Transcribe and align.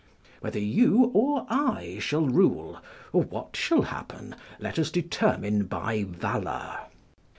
["Whether 0.39 0.57
you 0.57 1.11
or 1.13 1.45
I 1.47 1.97
shall 1.99 2.25
rule, 2.25 2.79
or 3.13 3.21
what 3.21 3.55
shall 3.55 3.83
happen, 3.83 4.35
let 4.57 4.79
us 4.79 4.89
determine 4.89 5.65
by 5.65 6.05
valour." 6.09 6.79